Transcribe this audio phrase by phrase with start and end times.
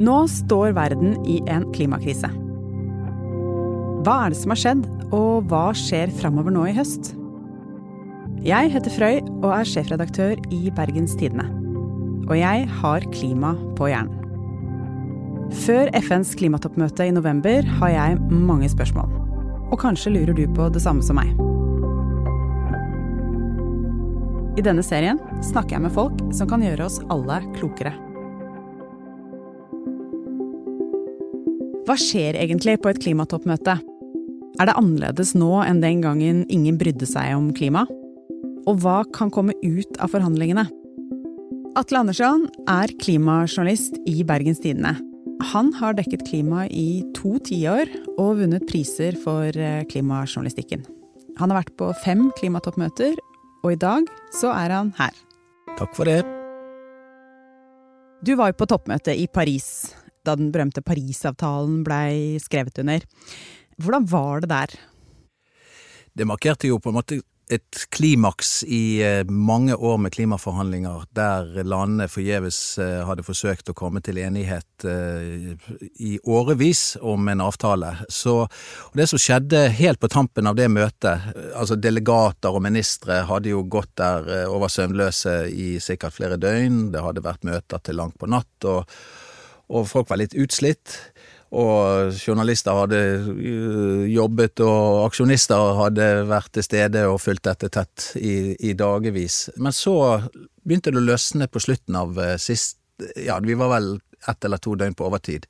[0.00, 2.28] Nå står verden i en klimakrise.
[4.00, 7.12] Hva er det som har skjedd, og hva skjer framover nå i høst?
[8.40, 11.44] Jeg heter Frøy og er sjefredaktør i Bergens Tidende.
[12.30, 14.16] Og jeg har klima på hjernen.
[15.66, 19.12] Før FNs klimatoppmøte i november har jeg mange spørsmål.
[19.68, 21.34] Og kanskje lurer du på det samme som meg.
[24.56, 27.92] I denne serien snakker jeg med folk som kan gjøre oss alle klokere.
[31.88, 33.78] Hva skjer egentlig på et klimatoppmøte?
[34.60, 37.86] Er det annerledes nå enn den gangen ingen brydde seg om klima?
[38.68, 40.66] Og hva kan komme ut av forhandlingene?
[41.80, 44.98] Atle Andersson er klimajournalist i Bergens Tidende.
[45.54, 47.88] Han har dekket klima i to tiår
[48.18, 50.84] og vunnet priser for eh, klimajournalistikken.
[51.40, 53.16] Han har vært på fem klimatoppmøter,
[53.64, 55.16] og i dag så er han her.
[55.78, 56.20] Takk for det.
[58.20, 59.94] Du var jo på toppmøte i Paris
[60.26, 63.04] da den berømte Parisavtalen blei skrevet under.
[63.80, 64.78] Hvordan var det der?
[66.12, 71.48] Det markerte jo på en måte et klimaks i eh, mange år med klimaforhandlinger, der
[71.66, 75.56] landene forgjeves eh, hadde forsøkt å komme til enighet eh,
[75.98, 77.96] i årevis om en avtale.
[78.08, 78.44] Så
[78.94, 81.26] Det som skjedde helt på tampen av det møtet,
[81.56, 86.90] altså delegater og ministre hadde jo gått der og var søvnløse i sikkert flere døgn,
[86.94, 88.86] det hadde vært møter til langt på natt, og,
[89.70, 90.98] og folk var litt utslitt.
[91.50, 98.12] Og journalister hadde øh, jobbet, og aksjonister hadde vært til stede og fulgt dette tett
[98.20, 99.48] i, i dagevis.
[99.58, 99.96] Men så
[100.62, 102.78] begynte det å løsne på slutten av øh, sist
[103.16, 103.94] Ja, vi var vel
[104.28, 105.46] ett eller to døgn på overtid.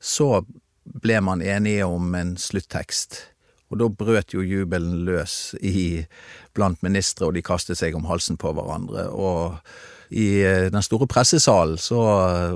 [0.00, 0.40] Så
[0.88, 3.18] ble man enige om en sluttekst.
[3.68, 6.06] Og da brøt jo jubelen løs i,
[6.56, 9.04] blant ministre, og de kastet seg om halsen på hverandre.
[9.12, 9.60] og
[10.08, 12.00] i eh, den store pressesalen så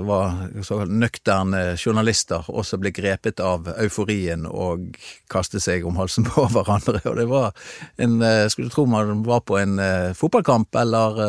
[0.07, 4.97] var så nøkterne journalister også ble grepet av euforien og
[5.31, 7.03] kastet seg om halsen på hverandre.
[7.09, 7.53] Og det var
[8.01, 9.79] en eh, Skulle tro man var på en
[10.17, 11.23] fotballkamp eller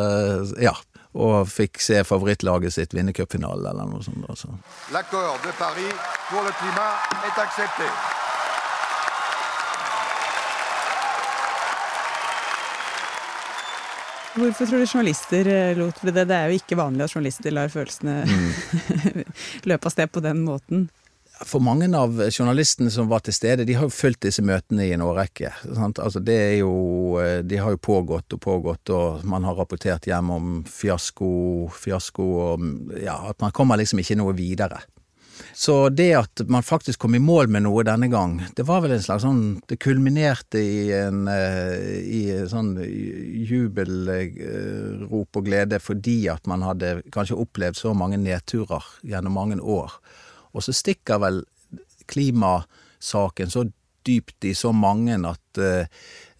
[0.61, 0.75] ja.
[1.15, 4.27] Og fikk se favorittlaget sitt vinne cupfinalen eller noe sånt.
[4.27, 4.51] Altså.
[4.91, 5.95] L'accord de Paris
[6.27, 8.14] pour le climat est accepté.
[14.35, 15.47] Hvorfor tror du journalister
[15.79, 16.27] lot for det?
[16.27, 18.53] Det er jo ikke vanlig at journalister lar følelsene mm.
[19.71, 20.87] løpe av sted på den måten.
[21.43, 24.93] For mange av journalistene som var til stede, de har jo fulgt disse møtene i
[24.95, 25.51] en årrekke.
[25.75, 26.73] Altså det er jo,
[27.19, 31.31] eh, de har jo pågått og pågått, og man har rapportert hjem om fiasko,
[31.75, 32.67] fiasko og
[33.03, 34.79] ja, at man kommer liksom ikke noe videre.
[35.53, 38.91] Så det at man faktisk kom i mål med noe denne gang, det var vel
[38.95, 42.75] en slags sånn Det kulminerte i en eh, i sånn
[43.49, 49.91] jubelrop og glede fordi at man hadde kanskje opplevd så mange nedturer gjennom mange år.
[50.55, 51.43] Og så stikker vel
[52.11, 53.65] klimasaken så
[54.05, 55.87] dypt i så mange at eh,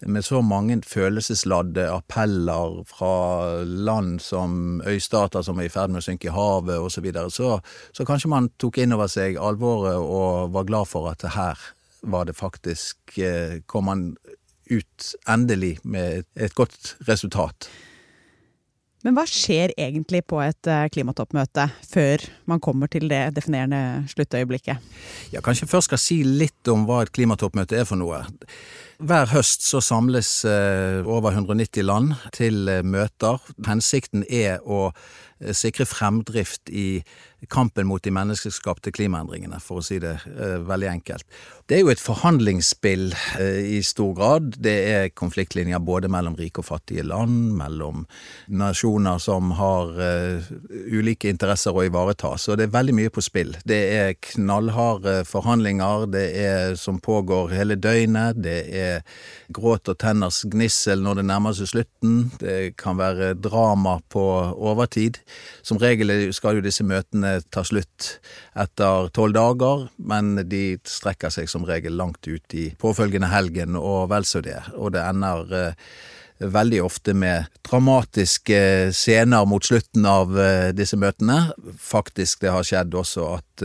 [0.06, 6.06] med så mange følelsesladde appeller fra land som øystater som er i ferd med å
[6.06, 7.56] synke i havet osv., så, videre, så
[7.96, 11.60] så kanskje man tok inn over seg alvoret og var glad for at her
[12.06, 14.06] var det faktisk eh, kom man
[14.70, 17.68] ut endelig med et godt resultat.
[19.04, 24.80] Men hva skjer egentlig på et eh, klimatoppmøte før man kommer til det definerende sluttøyeblikket?
[25.34, 28.22] Jeg Kanskje først skal si litt om hva et klimatoppmøte er for noe.
[28.96, 33.42] Hver høst så samles eh, over 190 land til eh, møter.
[33.68, 34.88] Hensikten er å
[35.52, 37.02] sikre fremdrift i
[37.48, 41.26] kampen mot de menneskeskapte klimaendringene, for å si det eh, veldig enkelt.
[41.68, 43.10] Det er jo et forhandlingsspill
[43.40, 44.56] eh, i stor grad.
[44.62, 48.06] Det er konfliktlinjer både mellom rike og fattige land, mellom
[48.48, 50.48] nasjoner som har eh,
[50.96, 52.32] ulike interesser å ivareta.
[52.40, 53.52] Så det er veldig mye på spill.
[53.68, 58.40] Det er knallharde forhandlinger, det er som pågår hele døgnet.
[58.42, 59.04] Det er
[59.52, 62.16] gråt og tenners gnissel når det nærmer seg slutten.
[62.40, 64.24] Det kan være drama på
[64.56, 65.20] overtid.
[65.66, 68.10] Som regel skal jo disse møtene tar slutt
[68.56, 74.10] etter tolv dager, men de strekker seg som regel langt ut i påfølgende helgen og
[74.12, 74.60] vel så det.
[74.76, 75.88] Og det ender eh,
[76.36, 78.58] veldig ofte med dramatiske
[78.92, 81.38] scener mot slutten av uh, disse møtene.
[81.80, 83.64] Faktisk det har skjedd også at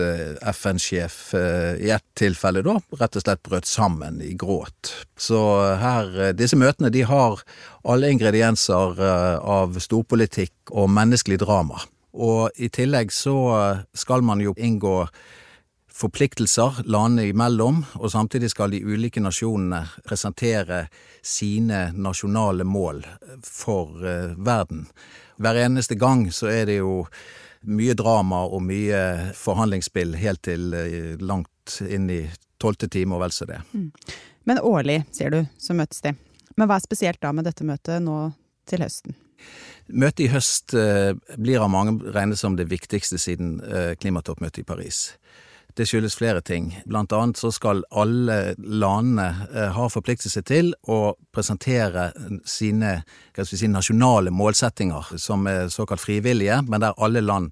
[0.53, 4.93] FN-sjef i ett tilfelle da rett og slett brøt sammen i gråt.
[5.19, 5.41] Så
[5.81, 7.43] her, disse møtene de har
[7.83, 11.83] alle ingredienser av storpolitikk og menneskelig drama.
[12.13, 13.35] Og i tillegg så
[13.93, 15.05] skal man jo inngå
[16.01, 20.85] forpliktelser landene imellom, og samtidig skal de ulike nasjonene presentere
[21.21, 23.03] sine nasjonale mål
[23.45, 24.87] for uh, verden.
[25.41, 27.03] Hver eneste gang så er det jo
[27.61, 32.23] mye drama og mye forhandlingsspill helt til eh, langt inn i
[32.61, 33.59] tolvte time og vel så det.
[33.73, 33.91] Mm.
[34.49, 36.15] Men årlig, sier du, så møtes de.
[36.57, 38.17] Men hva er spesielt da med dette møtet nå
[38.69, 39.17] til høsten?
[39.91, 44.67] Møtet i høst eh, blir av mange regnet som det viktigste siden eh, klimatoppmøtet i
[44.67, 45.01] Paris.
[45.75, 46.69] Det skyldes flere ting.
[46.85, 52.09] Blant annet så skal alle landene eh, ha forpliktet seg til å presentere
[52.47, 53.01] sine
[53.43, 57.51] si, nasjonale målsettinger, som er såkalt frivillige, men der alle land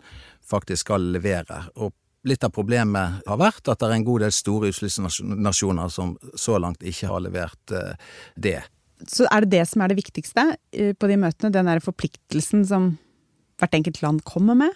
[0.50, 1.66] faktisk skal levere.
[1.80, 1.94] Og
[2.28, 6.60] litt av problemet har vært at det er en god del store utslippsnasjoner som så
[6.60, 7.80] langt ikke har levert
[8.36, 8.60] det.
[9.08, 11.54] Så er det det som er det viktigste eh, på de møtene?
[11.56, 12.94] Den der forpliktelsen som
[13.60, 14.76] hvert enkelt land kommer med?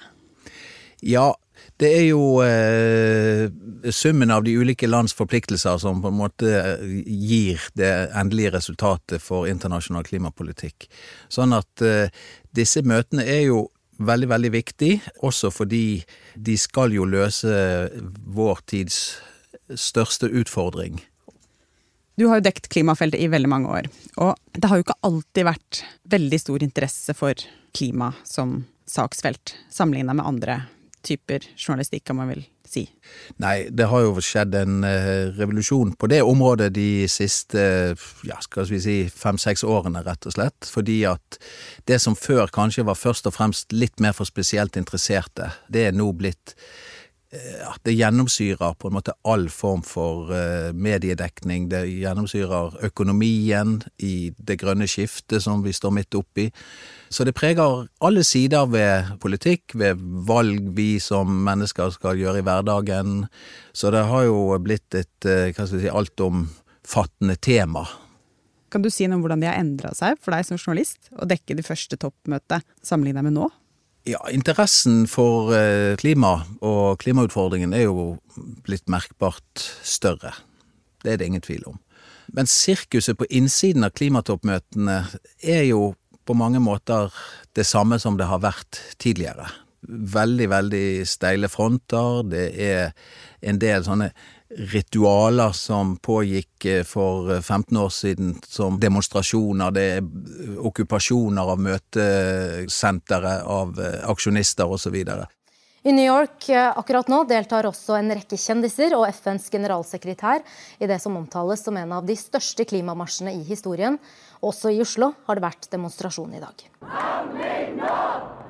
[1.03, 1.33] Ja,
[1.81, 3.49] det er jo eh,
[3.91, 9.23] summen av de ulike lands forpliktelser som på en måte eh, gir det endelige resultatet
[9.23, 10.87] for internasjonal klimapolitikk.
[11.31, 12.11] Sånn at eh,
[12.55, 13.65] disse møtene er jo
[14.03, 14.93] veldig, veldig viktig,
[15.23, 16.03] også fordi
[16.35, 17.53] de skal jo løse
[18.35, 19.01] vår tids
[19.79, 21.01] største utfordring
[22.15, 23.89] du har jo dekt klimafeltet i veldig mange år,
[24.21, 25.83] og det har jo ikke alltid vært
[26.13, 30.61] veldig stor interesse for klima som saksfelt, sammenligna med andre
[31.03, 32.83] typer journalistikk, om man vil si.
[33.43, 37.63] Nei, det har jo skjedd en uh, revolusjon på det området de siste
[38.27, 40.69] ja, skal vi si fem-seks årene, rett og slett.
[40.69, 41.39] Fordi at
[41.89, 45.97] det som før kanskje var først og fremst litt mer for spesielt interesserte, det er
[45.97, 46.55] nå blitt
[47.33, 51.65] ja, det gjennomsyrer på en måte all form for uh, mediedekning.
[51.71, 56.49] Det gjennomsyrer økonomien i det grønne skiftet som vi står midt oppi.
[57.09, 62.45] Så det preger alle sider ved politikk, ved valg vi som mennesker skal gjøre i
[62.45, 63.25] hverdagen.
[63.73, 67.87] Så det har jo blitt et uh, hva skal si, altomfattende tema.
[68.73, 71.29] Kan du si noe om hvordan de har endra seg for deg som journalist, å
[71.29, 73.49] dekke det første toppmøtet sammenlignet med nå?
[74.03, 78.17] Ja, interessen for eh, klima og klimautfordringen er jo
[78.67, 80.33] blitt merkbart større.
[81.03, 81.77] Det er det ingen tvil om.
[82.35, 84.97] Men sirkuset på innsiden av klimatoppmøtene
[85.39, 85.93] er jo
[86.27, 87.15] på mange måter
[87.55, 89.47] det samme som det har vært tidligere.
[89.87, 92.23] Veldig, veldig steile fronter.
[92.31, 92.93] Det er
[93.43, 94.11] en del sånne
[94.57, 103.37] ritualer som pågikk eh, for 15 år siden som demonstrasjoner, det er okkupasjoner av møtesentre
[103.41, 104.99] av eh, aksjonister osv.
[105.83, 110.45] I New York eh, akkurat nå deltar også en rekke kjendiser og FNs generalsekretær
[110.79, 113.99] i det som omtales som en av de største klimamarsjene i historien.
[114.43, 116.65] Også i Oslo har det vært demonstrasjon i dag.
[116.93, 118.42] Handling nå!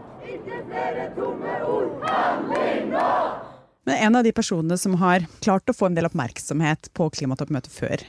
[0.68, 1.96] Flere tomme ord!
[2.08, 3.08] Handling nå!
[3.84, 7.74] Men en av de personene som har klart å få en del oppmerksomhet på klimatoppmøtet
[7.74, 8.04] før,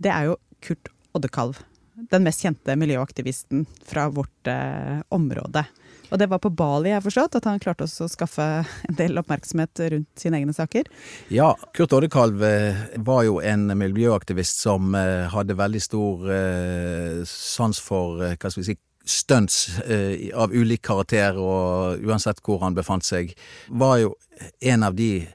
[0.00, 1.60] det er jo Kurt Oddekalv.
[2.08, 5.66] Den mest kjente miljøaktivisten fra vårt eh, område.
[6.08, 8.44] Og det var på Bali, jeg forstått, at han klarte også å skaffe
[8.88, 10.88] en del oppmerksomhet rundt sine egne saker?
[11.34, 17.82] Ja, Kurt Oddekalv eh, var jo en miljøaktivist som eh, hadde veldig stor eh, sans
[17.84, 18.78] for hva skal vi si,
[19.08, 23.34] stunts eh, av ulik karakter, og uansett hvor han befant seg,
[23.68, 24.14] var jo
[24.60, 25.26] en av de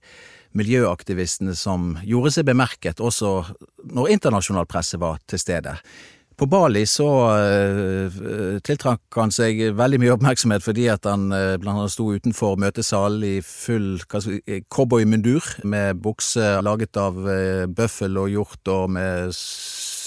[0.53, 3.39] miljøaktivistene som gjorde seg bemerket også
[3.89, 5.73] når internasjonal presse var til stede.
[6.37, 8.15] På Bali så uh,
[8.65, 13.21] tiltrakk han seg veldig mye oppmerksomhet fordi at han uh, blant annet sto utenfor møtesalen
[13.27, 14.01] i full
[14.74, 19.29] cowboymundur med bukse laget av uh, bøffel og hjort og med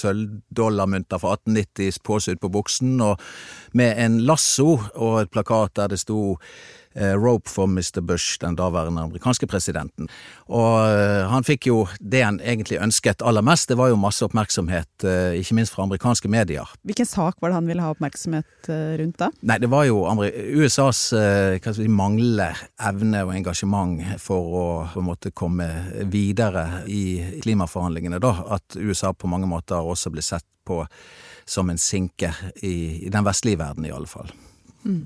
[0.06, 3.20] sølvdollarmynter fra 1890 påsydd på buksen, og
[3.76, 6.36] med en lasso og et plakat der det sto
[6.96, 8.00] rope for Mr.
[8.00, 10.08] Bush, den daværende amerikanske presidenten.
[10.48, 14.24] Og eh, han fikk jo det han egentlig ønsket aller mest, det var jo masse
[14.24, 16.72] oppmerksomhet, eh, ikke minst fra amerikanske medier.
[16.88, 19.30] Hvilken sak var det han ville ha oppmerksomhet rundt da?
[19.46, 22.50] Nei, det var jo USAs si, manglende
[22.88, 25.68] evne og engasjement for å på en måte komme
[26.12, 28.32] videre i klimaforhandlingene, da.
[28.56, 30.82] At USA på mange måter også ble sett på
[31.46, 34.32] som en sinke i, i den vestlige verden, i alle fall.
[34.84, 35.04] Mm.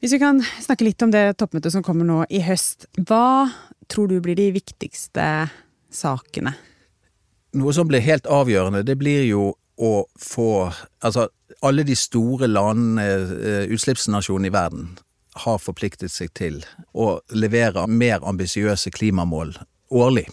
[0.00, 2.86] Hvis vi kan snakke litt om det toppmøtet som kommer nå i høst.
[2.96, 3.50] Hva
[3.90, 5.24] tror du blir de viktigste
[5.92, 6.54] sakene?
[7.60, 10.70] Noe som blir helt avgjørende, det blir jo å få
[11.04, 11.26] Altså,
[11.64, 14.88] alle de store landene, eh, utslippsnasjonene i verden,
[15.44, 16.60] har forpliktet seg til
[16.92, 19.54] å levere mer ambisiøse klimamål
[19.90, 20.26] årlig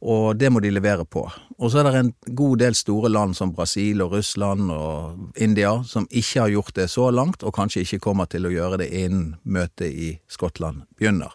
[0.00, 1.24] og det må de levere på.
[1.56, 5.72] Og så er det en god del store land som Brasil og Russland og India
[5.88, 8.90] som ikke har gjort det så langt, og kanskje ikke kommer til å gjøre det
[8.92, 11.32] innen møtet i Skottland begynner.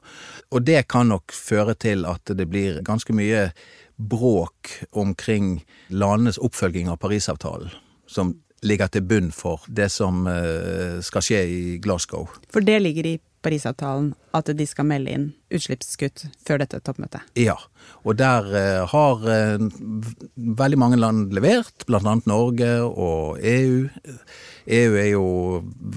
[0.53, 3.49] Og det kan nok føre til at det blir ganske mye
[3.97, 7.73] bråk omkring landenes oppfølging av Parisavtalen,
[8.07, 12.29] som ligger til bunn for det som eh, skal skje i Glasgow.
[12.53, 17.25] For det ligger i Parisavtalen at de skal melde inn utslippskutt før dette toppmøtet?
[17.39, 17.57] Ja,
[18.05, 19.65] og der uh, har uh,
[20.61, 22.15] veldig mange land levert, bl.a.
[22.29, 23.87] Norge og EU.
[24.71, 25.25] EU er jo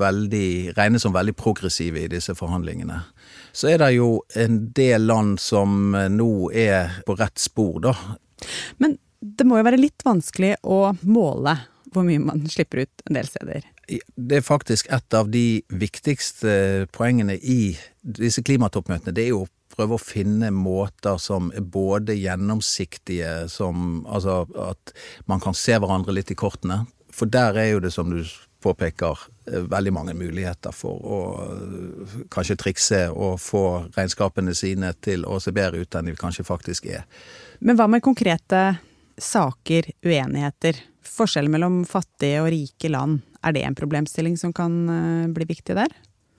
[0.00, 3.02] veldig, regnes som veldig progressive i disse forhandlingene.
[3.54, 7.94] Så er det jo en del land som uh, nå er på rett spor, da.
[8.80, 11.56] Men det må jo være litt vanskelig å måle
[11.94, 13.68] hvor mye man slipper ut en del steder.
[13.88, 19.12] Det er faktisk et av de viktigste poengene i disse klimatoppmøtene.
[19.14, 24.94] Det er jo å prøve å finne måter som er både gjennomsiktige, som Altså at
[25.26, 26.84] man kan se hverandre litt i kortene.
[27.14, 28.22] For der er jo det, som du
[28.64, 31.18] påpeker, veldig mange muligheter for å
[32.32, 33.64] kanskje trikse og få
[33.94, 37.04] regnskapene sine til å se bedre ut enn de kanskje faktisk er.
[37.60, 38.64] Men hva med konkrete
[39.20, 40.80] saker, uenigheter?
[41.04, 45.76] Forskjellen mellom fattige og rike land, er det en problemstilling som kan eh, bli viktig
[45.76, 45.92] der?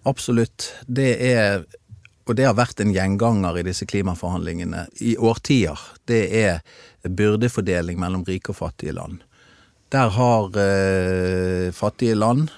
[0.05, 0.71] Absolutt.
[0.85, 1.63] Det er,
[2.25, 6.61] og det har vært en gjenganger i disse klimaforhandlingene i årtier, det er
[7.05, 9.23] byrdefordeling mellom rike og fattige land.
[9.93, 12.49] Der har eh, fattige land,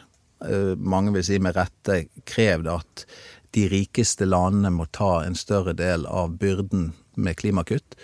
[0.46, 3.08] eh, mange vil si med rette, krevd at
[3.56, 7.98] de rikeste landene må ta en større del av byrden med klimakutt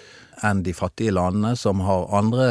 [0.43, 2.47] enn de fattige landene, som har andre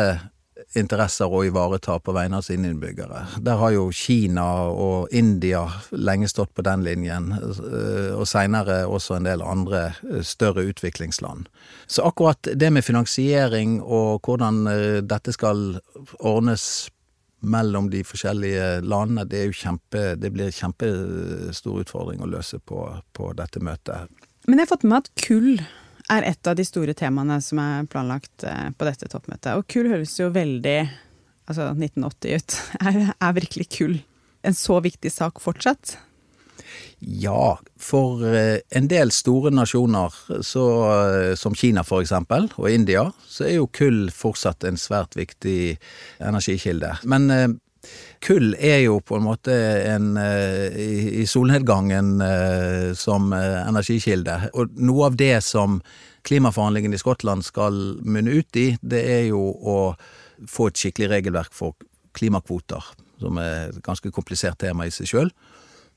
[0.78, 3.24] interesser å ivareta på vegne av sine innbyggere.
[3.44, 9.18] Der har jo Kina og India lenge stått på den linjen, eh, og seinere også
[9.18, 11.48] en del andre eh, større utviklingsland.
[11.86, 15.78] Så akkurat det med finansiering og hvordan eh, dette skal
[16.18, 16.88] ordnes
[17.42, 23.60] mellom de forskjellige landene, det, kjempe, det blir kjempestor utfordring å løse på, på dette
[23.60, 24.06] møtet.
[24.46, 25.56] Men jeg har fått med at kull
[26.10, 29.54] er et av de store temaene som er planlagt eh, på dette toppmøtet.
[29.56, 30.78] Og kull høres jo veldig
[31.50, 32.56] altså 1980 ut.
[32.88, 34.00] Er, er virkelig kull
[34.42, 35.96] en så viktig sak fortsatt?
[36.98, 40.14] Ja, for eh, en del store nasjoner,
[40.46, 45.76] så, eh, som Kina eksempel, og India, så er jo kull fortsatt en svært viktig
[46.22, 46.96] energikilde.
[47.04, 47.58] Men
[48.22, 49.54] Kull er jo på en måte
[49.90, 52.14] en, i solnedgangen
[52.94, 55.80] som energikilde, og noe av det som
[56.22, 59.78] klimaforhandlingene i Skottland skal munne ut i, det er jo å
[60.48, 61.74] få et skikkelig regelverk for
[62.16, 65.34] klimakvoter, som er et ganske komplisert tema i seg sjøl.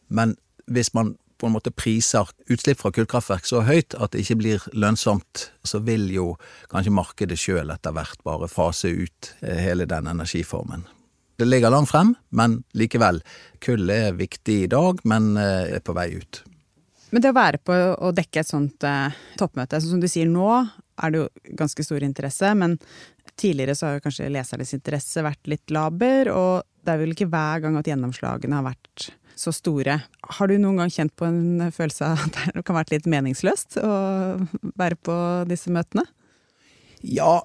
[0.08, 0.36] Men
[0.72, 4.68] hvis man på en måte priser utslipp fra kullkraftverk så høyt at det ikke blir
[4.74, 6.30] lønnsomt, så vil jo
[6.72, 10.86] kanskje markedet sjøl etter hvert bare fase ut eh, hele den energiformen.
[11.36, 13.20] Det ligger langt frem, men likevel.
[13.64, 16.44] Kull er viktig i dag, men eh, er på vei ut.
[17.12, 20.48] Men det å være på å dekke et sånt eh, toppmøte, som du sier nå,
[21.04, 22.78] er det jo ganske stor interesse, men
[23.36, 27.30] tidligere så har jo kanskje lesernes interesse vært litt laber, og det er vel ikke
[27.32, 29.98] hver gang at gjennomslagene har vært så store.
[30.38, 33.80] Har du noen gang kjent på en følelse av at det kan være litt meningsløst
[33.84, 33.96] å
[34.80, 35.18] være på
[35.50, 36.06] disse møtene?
[37.04, 37.44] Ja,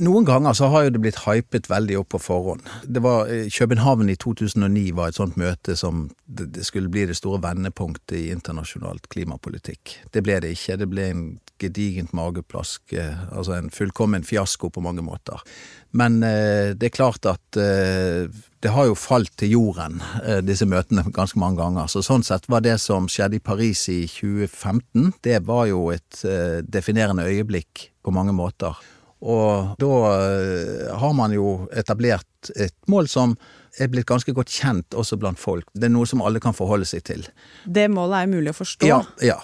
[0.00, 2.64] noen ganger så har jo det blitt hypet veldig opp på forhånd.
[2.88, 7.18] Det var eh, København i 2009 var et sånt møte som det skulle bli det
[7.18, 9.98] store vendepunktet i internasjonalt klimapolitikk.
[10.12, 10.78] Det ble det ikke.
[10.80, 11.24] Det ble en
[11.60, 15.44] gedigent mageplask, eh, altså en fullkommen fiasko på mange måter.
[15.92, 20.00] Men eh, det er klart at det har jo falt til jorden,
[20.42, 21.90] disse møtene, ganske mange ganger.
[21.92, 26.24] Så sånn sett var det som skjedde i Paris i 2015, det var jo et
[26.64, 28.80] definerende øyeblikk på mange måter.
[29.24, 33.36] Og da eh, har man jo etablert et mål som
[33.80, 35.66] er blitt ganske godt kjent også blant folk.
[35.72, 37.24] Det er noe som alle kan forholde seg til.
[37.64, 38.90] Det målet er mulig å forstå?
[38.90, 39.00] Ja.
[39.24, 39.40] ja.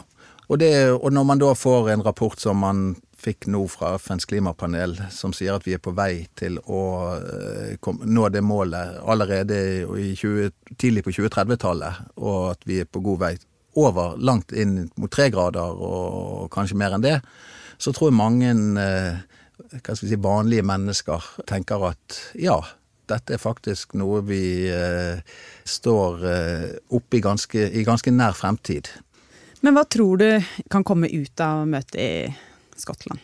[0.51, 4.27] Og, det, og når man da får en rapport som man fikk nå fra FNs
[4.29, 6.83] klimapanel, som sier at vi er på vei til å
[7.21, 13.23] uh, nå det målet allerede 20, tidlig på 2030-tallet, og at vi er på god
[13.23, 13.33] vei
[13.79, 17.19] over, langt inn mot tre grader og kanskje mer enn det,
[17.81, 19.21] så tror jeg mange uh,
[19.71, 22.59] hva skal vi si, vanlige mennesker tenker at ja,
[23.11, 25.23] dette er faktisk noe vi eh,
[25.67, 28.91] står eh, oppe i ganske, i ganske nær fremtid.
[29.61, 30.29] Men hva tror du
[30.73, 33.21] kan komme ut av møtet i Skottland?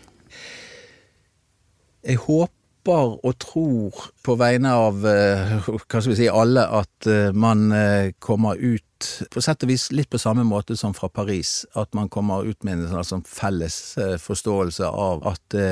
[2.06, 7.32] Jeg håper og tror på vegne av eh, hva skal vi si, alle at eh,
[7.34, 8.85] man eh, kommer ut
[9.30, 11.64] på sett og vis litt på samme måte som fra Paris.
[11.74, 13.78] At man kommer ut med en sånn, sånn felles
[14.22, 15.68] forståelse av at det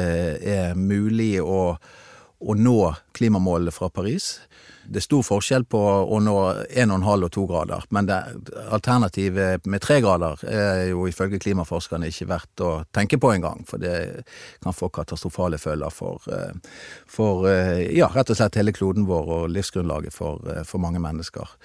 [0.55, 1.77] er mulig å,
[2.45, 2.79] å nå
[3.17, 4.37] klimamålene fra Paris.
[4.87, 6.35] Det er stor forskjell på å nå
[6.69, 12.65] 1,5 og 2 grader, men alternativet med 3 grader er jo ifølge klimaforskerne ikke verdt
[12.65, 14.27] å tenke på engang, for det
[14.65, 16.53] kan få katastrofale følger for, eh,
[17.09, 21.01] for eh, ja, rett og slett hele kloden vår og livsgrunnlaget for, eh, for mange
[21.01, 21.57] mennesker.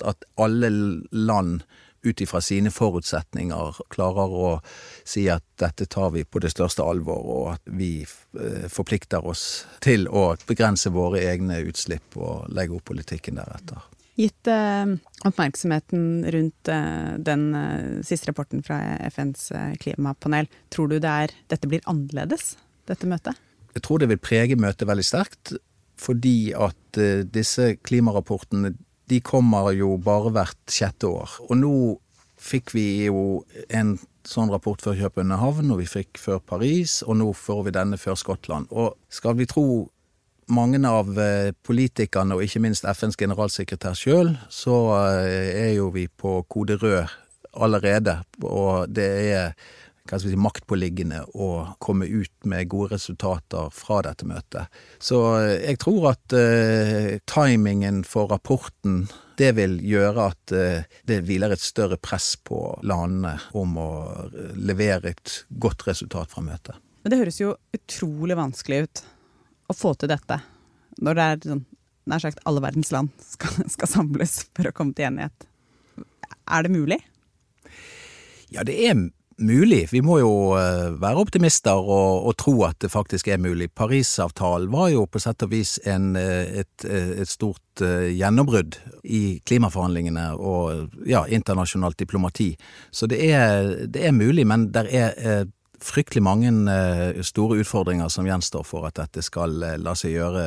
[0.00, 0.70] At alle
[1.12, 1.62] land
[2.02, 4.48] ut ifra sine forutsetninger klarer å
[5.06, 9.64] si at dette tar vi på det største alvor, og at vi eh, forplikter oss
[9.84, 13.86] til å begrense våre egne utslipp og legge opp politikken deretter.
[14.18, 14.92] Gitt eh,
[15.24, 19.48] oppmerksomheten rundt eh, den eh, siste rapporten fra FNs
[19.80, 22.56] klimapanel, tror du det er, dette blir annerledes,
[22.90, 23.38] dette møtet?
[23.72, 25.54] Jeg tror det vil prege møtet veldig sterkt,
[25.96, 26.98] fordi at
[27.32, 28.74] disse klimarapportene
[29.12, 31.36] de kommer jo bare hvert sjette år.
[31.48, 31.74] Og nå
[32.42, 37.32] fikk vi jo en sånn rapport før København, og vi fikk før Paris, og nå
[37.36, 38.70] får vi denne før Skottland.
[38.70, 39.66] Og skal vi tro
[40.52, 46.08] mange av eh, politikerne, og ikke minst FNs generalsekretær sjøl, så eh, er jo vi
[46.08, 47.12] på kode rød
[47.52, 48.18] allerede.
[48.42, 49.54] Og det er
[50.08, 51.48] hva skal vi si, maktpåliggende å
[51.82, 54.80] komme ut med gode resultater fra dette møtet.
[54.98, 59.04] Så eh, jeg tror at eh, timingen for rapporten
[59.38, 63.88] det vil gjøre at uh, det hviler et større press på landene om å
[64.54, 66.76] levere et godt resultat fra møtet.
[67.02, 69.02] Men det høres jo utrolig vanskelig ut
[69.72, 70.36] å få til dette,
[71.00, 71.64] når det er sånn
[72.12, 75.48] nær sagt alle verdens land skal, skal samles for å komme til enighet.
[76.50, 77.00] Er det mulig?
[78.52, 78.94] Ja, det er
[79.38, 79.86] mulig.
[79.92, 83.70] Vi må jo eh, være optimister og, og, tro at det faktisk er mulig.
[83.74, 88.76] Parisavtalen var jo på sett og vis en, eh, et, eh, et, stort gjennombrudd
[89.08, 92.50] i klimaforhandlingene og ja, internasjonalt diplomati.
[92.92, 95.46] Så det er, det er mulig, men det er
[95.80, 96.52] fryktelig mange
[97.24, 100.44] store utfordringer som gjenstår for at dette skal la seg gjøre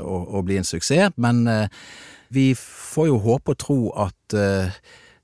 [0.00, 1.12] og, og bli en suksess.
[1.20, 1.44] Men
[2.32, 3.78] vi får jo håpe og tro
[4.08, 4.38] at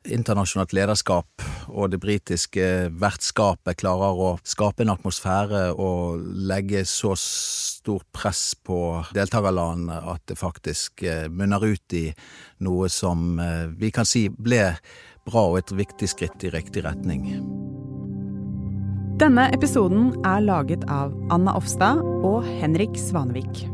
[0.09, 2.65] internasjonalt lederskap og det britiske
[3.01, 10.39] vertskapet klarer å skape en atmosfære og legge så stort press på deltakerlandene at det
[10.41, 12.09] faktisk eh, munner ut i
[12.65, 14.73] noe som eh, vi kan si ble
[15.29, 17.29] bra og et viktig skritt i riktig retning.
[19.21, 23.67] Denne episoden er laget av Anna Offstad og Henrik Svanevik.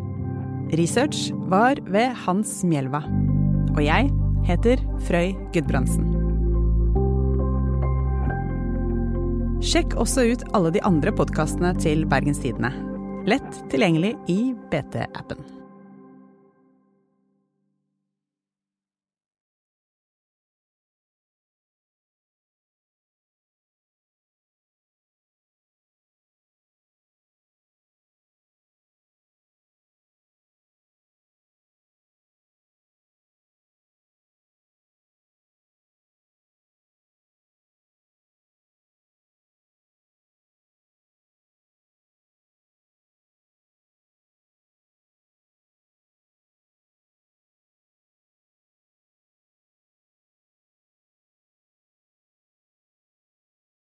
[0.74, 3.04] Research var ved Hans Mjelva.
[3.76, 4.10] Og jeg
[4.50, 6.15] heter Frøy Gudbrandsen.
[9.64, 12.74] Sjekk også ut alle de andre podkastene til Bergens Tidende.
[13.26, 15.55] Lett tilgjengelig i BT-appen.